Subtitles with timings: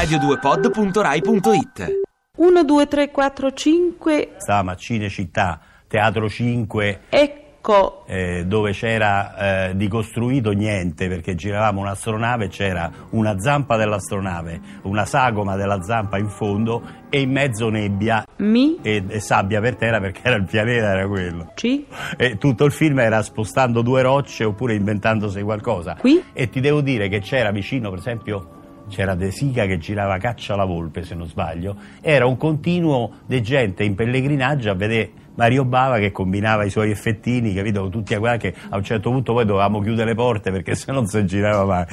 [0.00, 2.00] radio2pod.rai.it
[2.38, 4.28] 1, 2, 3, 4, 5.
[4.38, 8.04] Stavamo a Cinecittà, Teatro 5, Ecco.
[8.06, 15.04] eh, dove c'era eh, di costruito niente perché giravamo un'astronave, c'era una zampa dell'astronave, una
[15.04, 18.78] sagoma della zampa in fondo e in mezzo nebbia Mi.
[18.80, 21.52] e, e sabbia per terra perché era il pianeta, era quello.
[21.54, 21.84] C.
[22.16, 25.94] E tutto il film era spostando due rocce oppure inventandosi qualcosa.
[26.00, 26.24] Qui?
[26.32, 28.54] E ti devo dire che c'era vicino, per esempio,
[28.90, 31.76] c'era De Sica che girava Caccia alla Volpe, se non sbaglio.
[32.02, 36.90] Era un continuo di gente in pellegrinaggio a vedere Mario Bava che combinava i suoi
[36.90, 37.88] effettini, capito?
[37.88, 40.92] Tutti a guardare che a un certo punto poi dovevamo chiudere le porte perché se
[40.92, 41.86] non si girava mai.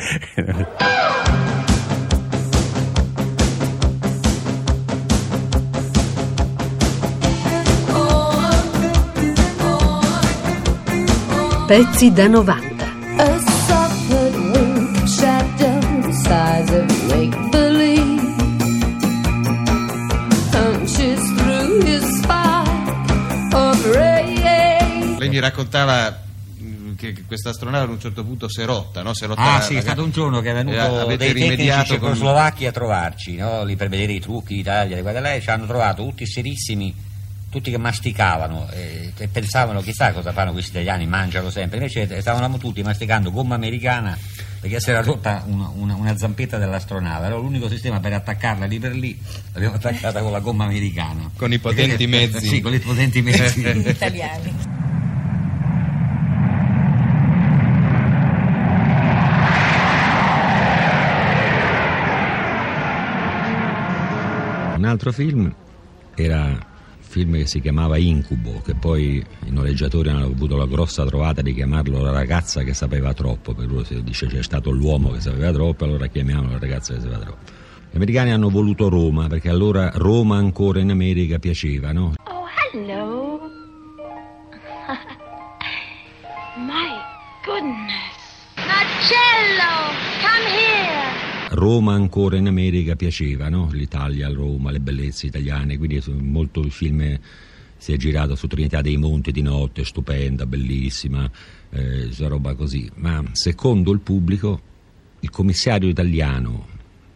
[11.67, 12.76] Pezzi da 90.
[25.37, 26.23] Mi raccontava
[26.57, 29.13] mh, che che questa astronave ad un certo punto si è rotta, no?
[29.13, 31.17] Si è rotta Ah la- sì, è stato un giorno che è venuto Eh, avete
[31.17, 33.63] dei tecnici rimediato con- cecoslovacchi a trovarci, no?
[33.63, 36.93] lì per vedere i trucchi d'Italia, guarda lei, ci hanno trovato tutti serissimi,
[37.49, 42.57] tutti che masticavano eh, e pensavano chissà cosa fanno questi italiani, mangiano sempre, invece stavano
[42.57, 44.17] tutti masticando gomma americana
[44.59, 48.79] perché si era rotta una, una- una zampetta dell'astronave, allora l'unico sistema per attaccarla lì
[48.79, 49.17] per lì
[49.53, 51.29] l'abbiamo attaccata con la gomma americana.
[51.37, 52.47] Con i potenti mezzi.
[52.47, 53.59] sì, con i potenti mezzi.
[53.87, 54.66] Italiani.
[64.87, 65.53] Altro film
[66.15, 66.59] era un
[66.99, 71.53] film che si chiamava Incubo, che poi i noleggiatori hanno avuto la grossa trovata di
[71.53, 75.51] chiamarlo la ragazza che sapeva troppo, per loro si dice c'è stato l'uomo che sapeva
[75.51, 77.51] troppo, allora chiamiamolo la ragazza che sapeva troppo.
[77.89, 82.13] Gli americani hanno voluto Roma, perché allora Roma ancora in America piaceva, no?
[82.25, 83.06] Oh, hello.
[91.57, 93.69] Roma ancora in America piaceva, no?
[93.71, 97.19] L'Italia, Roma, le bellezze italiane, quindi molto il film
[97.77, 101.27] si è girato su Trinità dei Monti di notte, stupenda, bellissima,
[101.71, 102.87] eh, roba così.
[102.97, 104.61] Ma secondo il pubblico,
[105.21, 106.67] il commissario italiano,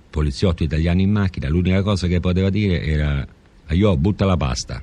[0.10, 3.28] poliziotto italiano in macchina, l'unica cosa che poteva dire era
[3.70, 4.82] io butta la pasta.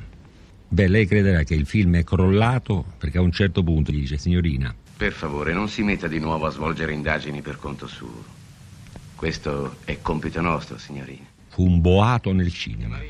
[0.68, 4.18] Beh, lei crederà che il film è crollato perché a un certo punto gli dice
[4.18, 8.37] signorina, Per favore, non si metta di nuovo a svolgere indagini per conto suo.
[9.18, 11.26] Questo è compito nostro, signorina.
[11.48, 13.00] fu un boato nel cinema.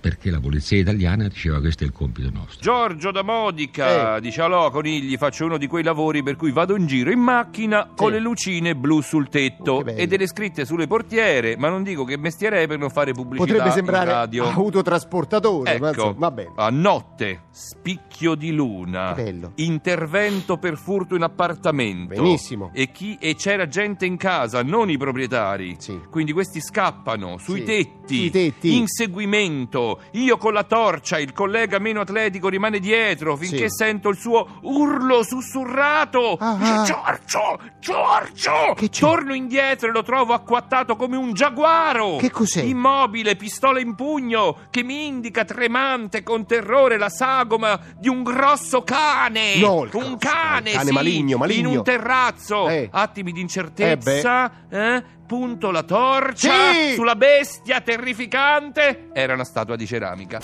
[0.00, 2.60] Perché la polizia italiana diceva questo è il compito nostro.
[2.60, 6.86] Giorgio da Modica dice allora conigli faccio uno di quei lavori per cui vado in
[6.86, 11.56] giro in macchina con le lucine blu sul tetto Oh, e delle scritte sulle portiere
[11.56, 15.74] ma non dico che mestiere è per non fare pubblicità Potrebbe in sembrare radio autotrasportatore,
[15.74, 16.52] Ecco, va bene.
[16.56, 19.52] a notte, spicchio di luna, Che bello.
[19.56, 22.14] intervento per furto in appartamento.
[22.14, 22.70] Benissimo.
[22.72, 25.76] E, chi- e c'era gente in casa, non i proprietari.
[25.78, 26.00] Sì.
[26.10, 28.76] Quindi questi scappano sui Sì, tetti, sui tetti.
[28.76, 29.89] inseguimento.
[30.12, 33.76] Io con la torcia, il collega meno atletico rimane dietro finché Sì.
[33.76, 36.36] sento il suo urlo sussurrato.
[36.38, 36.82] Ah, ah.
[36.84, 38.74] Giorgio, Giorgio!
[38.76, 39.00] Che c'è?
[39.00, 42.16] Torno indietro e lo trovo acquattato come un giaguaro.
[42.16, 42.62] Che cos'è?
[42.62, 48.82] Immobile, pistola in pugno, che mi indica tremante con terrore la sagoma di un grosso
[48.82, 49.56] cane.
[49.58, 51.68] No, il un cane, cane sì, maligno, maligno.
[51.70, 52.68] In un terrazzo.
[52.68, 52.88] Eh.
[52.92, 54.50] Attimi di incertezza.
[54.70, 56.94] eh, Punto la torcia Sì!
[56.94, 59.10] sulla bestia terrificante.
[59.12, 60.40] Era una statua di ceramica.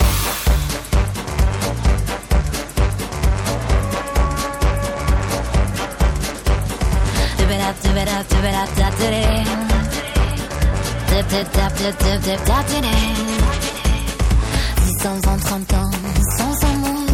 [14.85, 15.91] Dix ans, trente ans,
[16.37, 17.07] sans amour.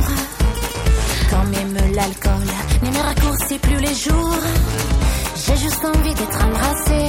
[1.29, 2.47] Quand même l'alcool
[2.83, 4.37] ne me raccourcit plus les jours.
[5.35, 7.02] J'ai juste envie d'être embrassée.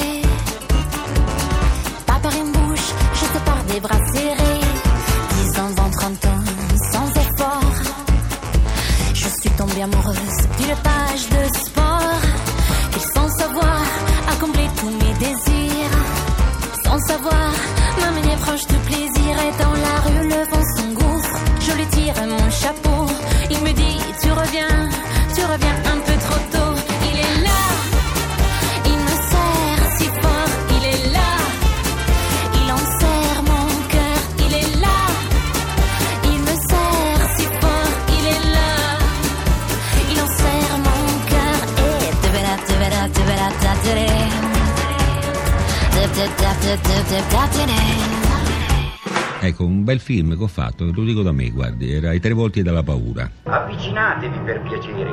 [49.95, 52.83] Bel film che ho fatto, lo dico da me, guardi, era I tre volti della
[52.83, 53.31] paura.
[53.45, 55.13] Avvicinatevi per piacere.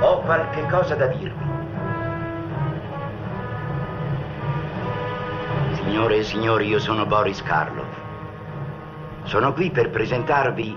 [0.00, 1.44] Ho qualche cosa da dirvi.
[5.74, 7.94] Signore e signori, io sono Boris Karloff.
[9.24, 10.74] Sono qui per presentarvi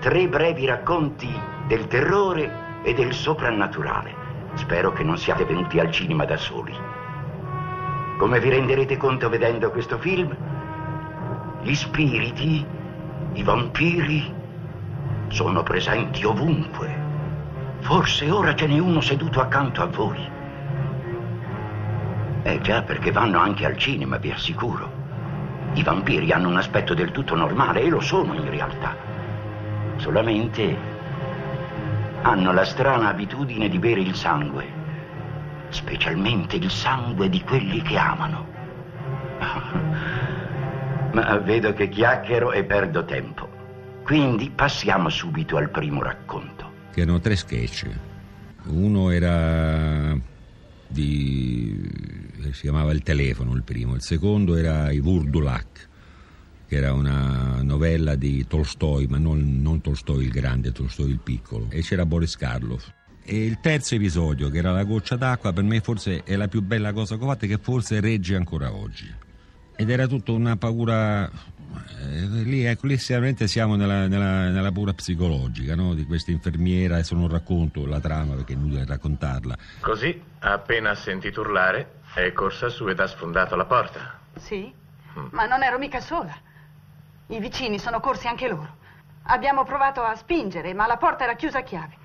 [0.00, 1.30] tre brevi racconti
[1.66, 4.20] del terrore e del soprannaturale.
[4.54, 6.74] Spero che non siate venuti al cinema da soli.
[8.18, 10.34] Come vi renderete conto vedendo questo film,
[11.62, 12.66] gli spiriti,
[13.34, 14.34] i vampiri,
[15.28, 17.00] sono presenti ovunque.
[17.80, 20.28] Forse ora ce n'è uno seduto accanto a voi.
[22.42, 25.00] Eh già, perché vanno anche al cinema, vi assicuro.
[25.74, 28.96] I vampiri hanno un aspetto del tutto normale e lo sono in realtà.
[29.96, 30.76] Solamente
[32.22, 34.66] hanno la strana abitudine di bere il sangue,
[35.68, 38.50] specialmente il sangue di quelli che amano.
[41.12, 43.48] Ma vedo che chiacchiero e perdo tempo.
[44.02, 46.70] Quindi passiamo subito al primo racconto.
[46.92, 47.86] Che erano tre sketch.
[48.64, 50.16] Uno era
[50.86, 51.88] di...
[52.52, 53.94] si chiamava Il telefono, il primo.
[53.94, 55.88] Il secondo era I Vurdulak,
[56.66, 61.66] che era una novella di Tolstoi, ma non, non Tolstoi il grande, Tolstoi il piccolo.
[61.70, 62.90] E c'era Boris Karloff.
[63.24, 66.62] E il terzo episodio, che era La goccia d'acqua, per me forse è la più
[66.62, 69.30] bella cosa che ho fatto e che forse regge ancora oggi.
[69.76, 71.30] Ed era tutta una paura
[72.02, 75.94] eh, lì, ecco, lì sicuramente siamo nella, nella, nella paura psicologica no?
[75.94, 76.94] di questa infermiera.
[76.94, 79.56] Adesso non racconto la trama perché è inutile raccontarla.
[79.80, 84.18] Così, appena sentito urlare, è corsa su ed ha sfondato la porta.
[84.36, 84.72] Sì,
[85.30, 86.34] ma non ero mica sola.
[87.28, 88.80] I vicini sono corsi anche loro.
[89.24, 91.96] Abbiamo provato a spingere, ma la porta era chiusa a chiave.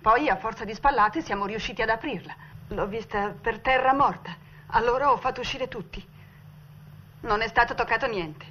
[0.00, 2.34] Poi, a forza di spallate, siamo riusciti ad aprirla.
[2.68, 4.34] L'ho vista per terra morta.
[4.68, 6.04] Allora ho fatto uscire tutti.
[7.22, 8.44] Non è stato toccato niente.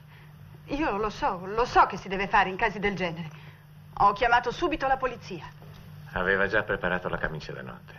[0.67, 3.29] Io lo so, lo so che si deve fare in casi del genere.
[3.97, 5.45] Ho chiamato subito la polizia.
[6.13, 7.93] Aveva già preparato la camicia da notte.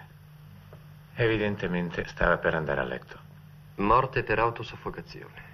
[1.14, 3.19] Evidentemente stava per andare a letto.
[3.76, 5.50] Morte per autosoffocazione.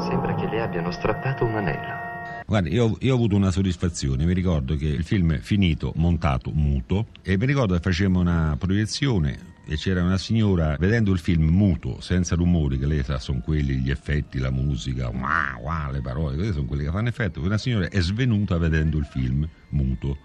[0.00, 2.06] Sembra che le abbiano strappato un anello.
[2.44, 6.50] Guarda, io, io, ho avuto una soddisfazione, mi ricordo che il film è finito, montato,
[6.52, 11.44] muto, e mi ricordo che facevamo una proiezione e c'era una signora vedendo il film
[11.50, 16.00] muto, senza rumori, che lei sa, sono quelli gli effetti, la musica, wow, wow, le
[16.00, 17.42] parole, questi sono quelli che fanno effetto.
[17.42, 20.16] Una signora è svenuta vedendo il film muto.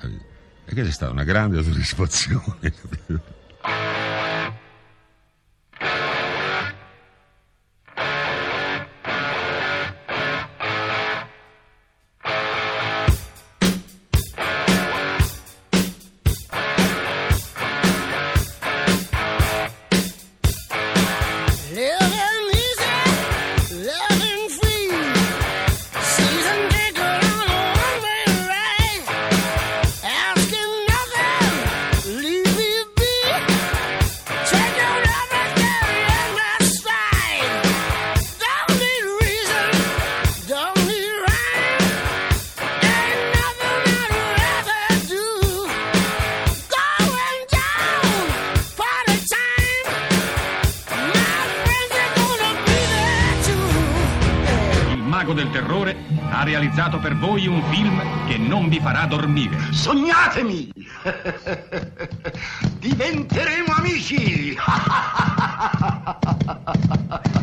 [0.00, 2.72] E questa è stata una grande soddisfazione.
[55.32, 55.96] Mago del terrore
[56.30, 59.56] ha realizzato per voi un film che non vi farà dormire.
[59.70, 60.70] Sognatemi!
[62.78, 64.56] Diventeremo amici!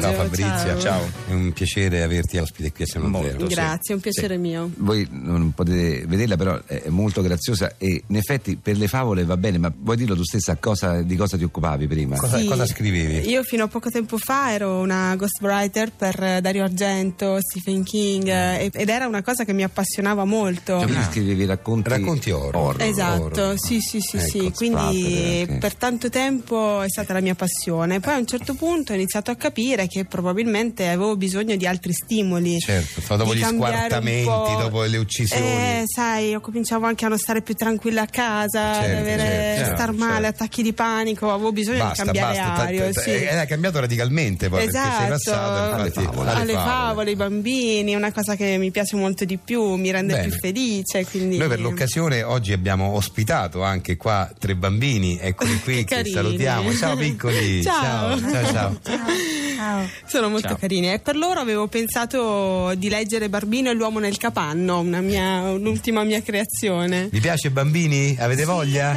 [0.00, 1.08] Ciao Fabrizia, ciao.
[1.28, 4.40] È un piacere averti ospite qui a San Molto, Grazie, è un piacere Sì.
[4.40, 4.70] mio.
[4.76, 9.36] Voi non potete vederla, però è molto graziosa e in effetti per le favole va
[9.36, 12.16] bene, ma vuoi dirlo tu stessa cosa- di cosa ti occupavi prima?
[12.16, 12.46] Cosa, Sì.
[12.46, 13.28] cosa scrivevi?
[13.30, 18.70] Io fino a poco tempo fa ero una ghostwriter per Dario Argento, Stephen King eh,
[18.72, 20.78] ed era una cosa che mi appassionava molto.
[20.78, 22.76] Cioè, quindi scrivevi racconti, Racconti horror.
[22.82, 24.52] Esatto, sì, sì, sì, Ecco, sì.
[24.54, 28.00] Quindi per tanto tempo è stata la mia passione.
[28.00, 31.92] Poi a un certo punto ho iniziato a capire che probabilmente avevo bisogno di altri
[31.92, 32.58] stimoli.
[32.58, 34.56] Certo, dopo gli squartamenti, po'.
[34.60, 35.42] dopo le uccisioni.
[35.44, 39.22] Eh, sai, io cominciavo anche a non stare più tranquilla a casa, Certo, ad avere,
[39.58, 40.04] certo, star certo.
[40.04, 42.84] male, attacchi di panico, avevo bisogno Basta, di cambiare basta, aria.
[42.86, 43.10] ta- ta- sì.
[43.10, 47.96] eh, hai cambiato radicalmente poi perché sei Esatto, passato infatti, alle favole, i bambini, è
[47.96, 50.28] una cosa che mi piace molto di più, mi rende Bene.
[50.28, 51.04] più felice.
[51.06, 51.36] Quindi...
[51.36, 56.14] Noi per l'occasione oggi abbiamo ospitato anche qua tre bambini, eccoli qui, che carini.
[56.14, 56.72] salutiamo.
[56.74, 58.18] Ciao piccoli, Ciao.
[58.18, 58.80] ciao, ciao.
[58.82, 59.73] ciao.
[60.06, 60.56] Sono molto Ciao.
[60.56, 60.92] carini.
[60.92, 66.02] E per loro avevo pensato di leggere Barbino e l'uomo nel capanno, una mia- un'ultima
[66.04, 67.08] mia creazione.
[67.10, 68.16] Vi piace bambini?
[68.18, 68.96] Avete voglia?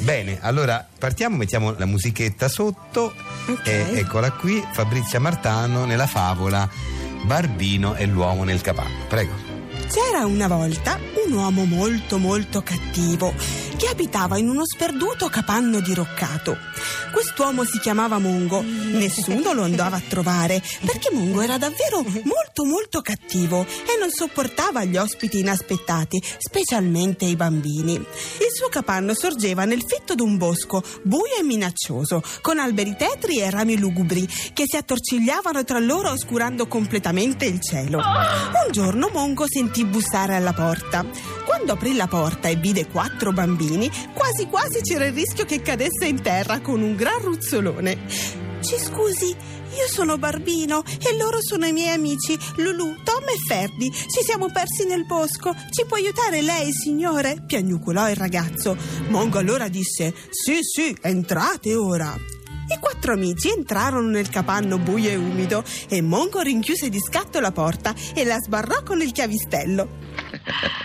[0.00, 3.14] Bene, allora partiamo, mettiamo la musichetta sotto.
[3.64, 6.68] E eccola qui, Fabrizia Martano nella favola
[7.24, 9.04] Barbino e l'uomo nel capanno.
[9.08, 9.54] Prego.
[9.92, 13.32] C'era una volta un uomo molto molto cattivo
[13.76, 16.56] che abitava in uno sperduto capanno diroccato.
[17.12, 18.62] Quest'uomo si chiamava Mongo.
[18.62, 24.84] Nessuno lo andava a trovare perché Mongo era davvero molto molto cattivo e non sopportava
[24.84, 27.94] gli ospiti inaspettati, specialmente i bambini.
[27.94, 33.50] Il suo capanno sorgeva nel fitto d'un bosco, buio e minaccioso, con alberi tetri e
[33.50, 37.98] rami lugubri che si attorcigliavano tra loro oscurando completamente il cielo.
[37.98, 41.35] Un giorno Mongo sentì bussare alla porta.
[41.46, 46.06] Quando aprì la porta e vide quattro bambini, quasi quasi c'era il rischio che cadesse
[46.06, 47.96] in terra con un gran ruzzolone.
[48.60, 53.92] Ci scusi, io sono Barbino e loro sono i miei amici Lulu, Tom e Ferdi.
[53.92, 55.54] Ci siamo persi nel bosco.
[55.70, 57.44] Ci può aiutare lei, signore?
[57.46, 58.76] piagnucolò il ragazzo.
[59.08, 62.12] Mongo allora disse: Sì, sì, entrate ora.
[62.12, 67.52] I quattro amici entrarono nel capanno buio e umido e Mongo rinchiuse di scatto la
[67.52, 69.88] porta e la sbarrò con il chiavistello.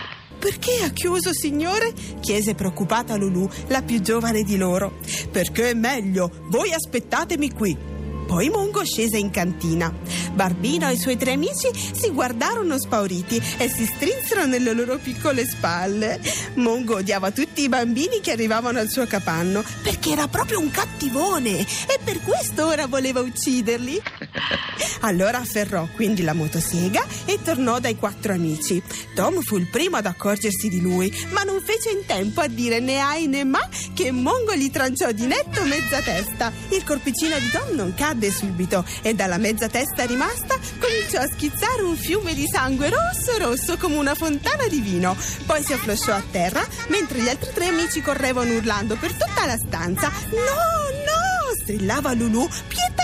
[0.42, 1.92] Perché ha chiuso, signore?
[2.18, 4.94] chiese preoccupata Lulu, la più giovane di loro.
[5.30, 7.78] Perché è meglio, voi aspettatemi qui.
[8.26, 9.94] Poi Mongo scese in cantina.
[10.32, 15.46] Barbino e i suoi tre amici si guardarono spauriti e si strinsero nelle loro piccole
[15.46, 16.20] spalle.
[16.54, 21.60] Mongo odiava tutti i bambini che arrivavano al suo capanno perché era proprio un cattivone
[21.60, 24.02] e per questo ora voleva ucciderli.
[25.00, 28.82] Allora afferrò quindi la motosega e tornò dai quattro amici.
[29.14, 32.80] Tom fu il primo ad accorgersi di lui, ma non fece in tempo a dire
[32.80, 33.60] né ai né ma
[33.94, 36.52] che Mongo gli tranciò di netto mezza testa.
[36.68, 41.82] Il corpicino di Tom non cadde subito e dalla mezza testa rimasta cominciò a schizzare
[41.82, 45.16] un fiume di sangue rosso rosso come una fontana di vino.
[45.46, 49.56] Poi si afflosciò a terra mentre gli altri tre amici correvano urlando per tutta la
[49.56, 50.10] stanza.
[50.30, 51.22] No, no!
[51.62, 52.48] strillava Lulu.
[52.68, 53.01] Pietà,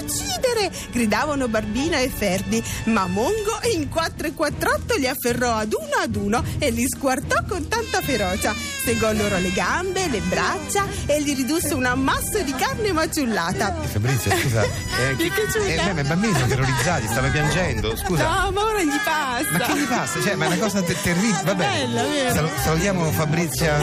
[0.00, 0.70] non ci uccidere!
[0.90, 2.62] gridavano Barbina e Ferdi.
[2.84, 7.36] Ma Mongo in 4 e 48 li afferrò ad uno ad uno e li squartò
[7.48, 8.54] con tanta ferocia.
[8.84, 13.74] Segò loro le gambe, le braccia e li ridusse un ammasso di carne maciullata.
[13.90, 14.62] Fabrizio, scusa.
[14.94, 15.66] Eh, Ti è piaciuta?
[15.96, 17.96] eh, i bambini sono terrorizzati, stanno piangendo.
[17.96, 18.22] Scusa.
[18.44, 19.50] No, ma ora gli passa.
[19.50, 20.22] Ma che gli passa?
[20.22, 21.40] Cioè, ma è una cosa te- terribile.
[21.42, 21.64] Vabbè.
[21.66, 22.32] Bella, vero?
[22.34, 23.76] Sal- salutiamo Fabrizia.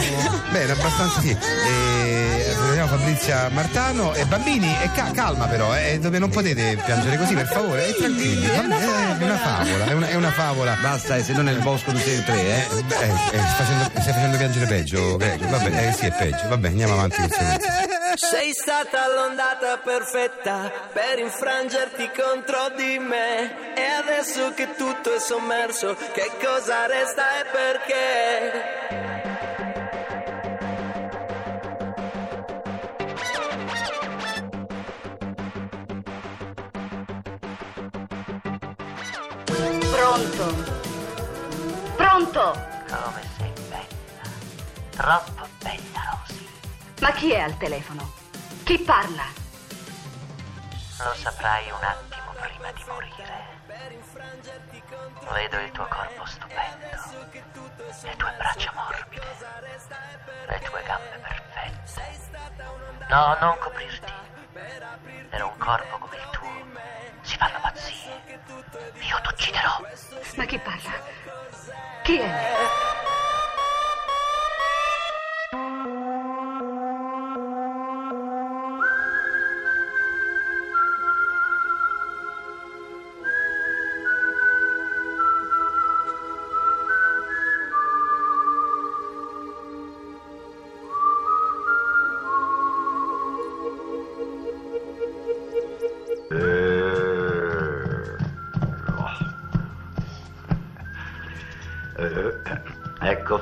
[0.50, 1.28] Bene, abbastanza sì.
[1.30, 2.21] E, salutiamo
[2.92, 4.12] Fabrizia Martano.
[4.12, 7.86] E bambini, e ca- calma però, eh, dove non potete piangere così, per favore.
[7.88, 8.46] E tranquilli.
[8.46, 10.76] Va bene, È una favola, è una, è una favola.
[10.78, 12.50] Basta, eh, se non nel bosco tutti e tre, eh.
[12.50, 15.48] Eh, eh, stai, facendo, stai facendo piangere peggio, Greco.
[15.48, 16.48] Vabbè, eh, sì, è peggio.
[16.48, 17.30] Vabbè, andiamo avanti con.
[18.14, 23.74] Sei stata l'ondata perfetta per infrangerti contro di me.
[23.74, 29.11] E adesso che tutto è sommerso, che cosa resta e perché?
[42.32, 42.58] Pronto?
[42.88, 44.24] Come sei bella.
[44.90, 46.48] Troppo bella, Rosy.
[47.00, 48.10] Ma chi è al telefono?
[48.64, 49.24] Chi parla?
[50.98, 53.60] Lo saprai un attimo prima di morire.
[55.30, 56.86] Vedo il tuo corpo stupendo,
[58.02, 59.36] le tue braccia morbide,
[60.46, 62.18] le tue gambe perfette.
[63.10, 64.12] No, non coprirti.
[65.28, 66.50] Per un corpo come il tuo
[67.20, 68.22] si fanno pazzie.
[69.00, 69.80] Io ti ucciderò.
[70.36, 71.50] Ma chi parla?
[72.04, 72.18] Chi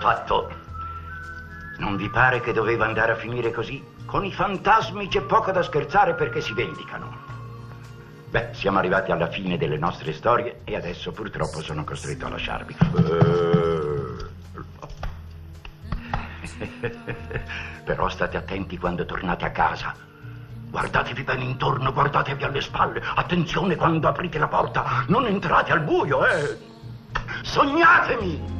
[0.01, 0.51] fatto.
[1.79, 3.85] Non vi pare che doveva andare a finire così?
[4.07, 7.29] Con i fantasmi c'è poco da scherzare perché si vendicano.
[8.31, 12.77] Beh, siamo arrivati alla fine delle nostre storie e adesso purtroppo sono costretto a lasciarvi.
[12.97, 14.29] Eh.
[17.85, 19.95] Però state attenti quando tornate a casa.
[20.71, 23.03] Guardatevi bene intorno, guardatevi alle spalle.
[23.15, 25.05] Attenzione quando aprite la porta.
[25.09, 26.57] Non entrate al buio, eh.
[27.43, 28.60] Sognatemi!